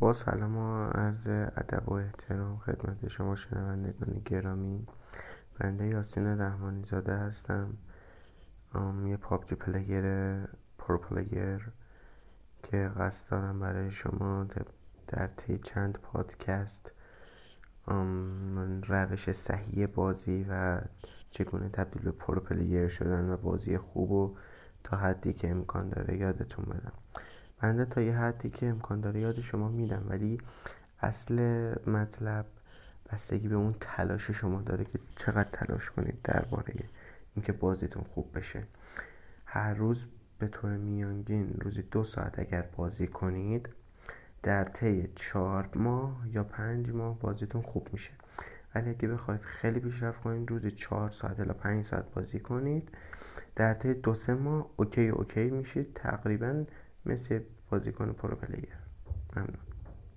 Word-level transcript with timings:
با 0.00 0.12
سلام 0.12 0.56
و 0.56 0.88
عرض 0.88 1.28
ادب 1.28 1.88
و 1.88 1.92
احترام 1.92 2.58
خدمت 2.58 3.08
شما 3.08 3.36
شنوندگان 3.36 4.22
گرامی. 4.24 4.86
بنده 5.58 5.86
یاسین 5.86 6.40
رحمانی 6.40 6.84
زاده 6.84 7.16
هستم 7.16 7.76
یه 9.06 9.16
PUBG 9.16 9.54
player 9.54 10.02
pro 10.78 10.98
player 10.98 11.68
که 12.62 12.90
قصد 12.96 13.30
دارم 13.30 13.60
برای 13.60 13.90
شما 13.90 14.46
در 15.06 15.26
طی 15.26 15.58
چند 15.58 15.98
پادکست 16.02 16.90
روش 18.88 19.32
صحیح 19.32 19.86
بازی 19.86 20.46
و 20.48 20.80
چگونه 21.30 21.68
تبدیل 21.68 22.02
به 22.02 22.10
pro 22.10 22.40
player 22.40 22.88
شدن 22.88 23.30
و 23.30 23.36
بازی 23.36 23.78
خوب 23.78 24.10
و 24.10 24.36
تا 24.84 24.96
حدی 24.96 25.32
که 25.32 25.50
امکان 25.50 25.88
داره 25.88 26.16
یادتون 26.16 26.64
بدم. 26.64 26.92
بنده 27.60 27.84
تا 27.84 28.00
یه 28.00 28.16
حدی 28.16 28.50
که 28.50 28.66
امکان 28.66 29.00
داره 29.00 29.20
یاد 29.20 29.40
شما 29.40 29.68
میدم 29.68 30.06
ولی 30.08 30.38
اصل 31.00 31.34
مطلب 31.86 32.46
بستگی 33.12 33.48
به 33.48 33.54
اون 33.54 33.74
تلاش 33.80 34.30
شما 34.30 34.62
داره 34.62 34.84
که 34.84 34.98
چقدر 35.16 35.48
تلاش 35.52 35.90
کنید 35.90 36.18
درباره 36.24 36.74
اینکه 37.34 37.52
بازیتون 37.52 38.02
خوب 38.14 38.38
بشه. 38.38 38.62
هر 39.46 39.74
روز 39.74 40.04
به 40.38 40.48
طور 40.48 40.70
میانگین 40.70 41.54
روزی 41.60 41.82
دو 41.82 42.04
ساعت 42.04 42.38
اگر 42.38 42.64
بازی 42.76 43.06
کنید 43.06 43.68
در 44.42 44.64
طی 44.64 45.08
چهار 45.14 45.68
ماه 45.74 46.26
یا 46.32 46.44
پنج 46.44 46.90
ماه 46.90 47.18
بازیتون 47.18 47.62
خوب 47.62 47.88
میشه. 47.92 48.10
ولی 48.74 48.90
اگه 48.90 49.08
بخواید 49.08 49.40
خیلی 49.40 49.80
پیشرفت 49.80 50.20
کنید 50.20 50.50
روزی 50.50 50.70
چهار 50.70 51.10
ساعت 51.10 51.40
الا 51.40 51.52
پنج 51.52 51.86
ساعت 51.86 52.14
بازی 52.14 52.40
کنید 52.40 52.88
در 53.56 53.74
طی 53.74 53.94
دو 53.94 54.14
سه 54.14 54.34
ماه 54.34 54.70
okay 54.76 55.08
okay 55.08 55.50
میشید. 55.50 55.94
تقریبا 55.94 56.64
مثل 57.08 57.40
بازیکن 57.70 58.12
pro 58.12 58.36
ممنون. 59.36 59.77